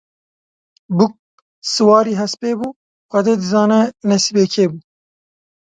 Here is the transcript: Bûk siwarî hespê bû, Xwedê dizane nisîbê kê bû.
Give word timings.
Bûk 0.97 1.13
siwarî 1.71 2.13
hespê 2.21 2.51
bû, 2.59 2.69
Xwedê 3.11 3.33
dizane 3.41 3.81
nisîbê 4.09 4.45
kê 4.53 4.65
bû. 4.71 4.77